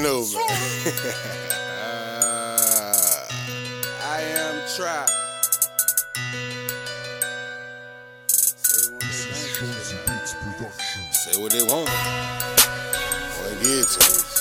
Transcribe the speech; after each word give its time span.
over. 0.00 0.38
uh, 0.38 0.42
I 4.02 4.22
am 4.22 4.62
trapped. 4.74 5.12
Say 11.12 11.40
what 11.40 11.52
they 11.52 11.62
want. 11.62 11.90
Or 13.38 13.50
to 13.84 14.31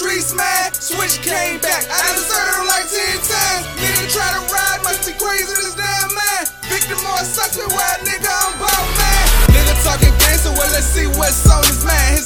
streets 0.00 0.32
mad. 0.32 0.72
Switch 0.74 1.20
came 1.20 1.60
back. 1.60 1.84
I 1.92 2.00
done 2.08 2.24
served 2.24 2.64
like 2.72 2.88
10 2.88 3.20
times. 3.20 3.64
Nigga 3.76 4.08
try 4.08 4.28
to 4.32 4.40
ride, 4.48 4.80
must 4.80 5.04
be 5.04 5.12
crazy 5.20 5.52
this 5.52 5.76
damn 5.76 6.08
man. 6.16 6.42
Victim 6.72 6.96
or 7.04 7.20
suspect, 7.20 7.68
why 7.76 8.00
nigga, 8.08 8.32
I'm 8.32 8.56
both 8.56 8.90
man. 8.96 9.24
Nigga 9.52 9.76
talking 9.84 10.14
gangster, 10.16 10.56
well, 10.56 10.72
let's 10.72 10.88
see 10.88 11.06
what's 11.20 11.44
on 11.44 11.60
his 11.68 11.84
mind. 11.84 12.19